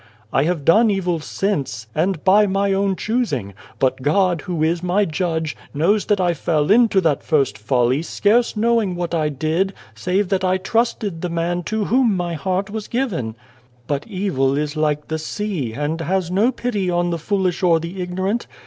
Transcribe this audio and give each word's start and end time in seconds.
"I 0.33 0.45
have 0.45 0.65
done 0.65 0.89
evil 0.89 1.19
since, 1.19 1.85
and 1.93 2.23
by 2.23 2.47
my 2.47 2.73
own 2.73 2.95
choosing, 2.95 3.53
but 3.77 4.01
God, 4.01 4.41
Who 4.41 4.63
is 4.63 4.81
my 4.81 5.05
Judge, 5.05 5.55
knows 5.75 6.05
that 6.05 6.19
I 6.19 6.33
fell 6.33 6.71
into 6.71 7.01
that 7.01 7.21
first 7.21 7.55
folly 7.55 8.01
scarce 8.01 8.57
knowing 8.57 8.95
what 8.95 9.13
I 9.13 9.29
did, 9.29 9.75
save 9.93 10.29
that 10.29 10.43
I 10.43 10.57
trusted 10.57 11.21
the 11.21 11.29
man 11.29 11.61
to 11.65 11.85
whom 11.85 12.17
my 12.17 12.33
heart 12.33 12.71
was 12.71 12.87
given. 12.87 13.35
198 13.85 13.85
The 13.85 13.95
Child, 13.95 14.07
the 14.07 14.41
Wise 14.41 14.47
Man" 14.49 14.57
But 14.57 14.57
evil 14.57 14.57
is 14.57 14.75
like 14.75 15.07
the 15.07 15.19
sea, 15.19 15.73
and 15.73 16.01
has 16.01 16.31
no 16.31 16.51
pity 16.51 16.89
on 16.89 17.11
the 17.11 17.19
foolish 17.19 17.61
or 17.61 17.79
the 17.79 18.01
ignorant. 18.01 18.47